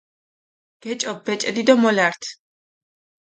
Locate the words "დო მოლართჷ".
1.67-2.29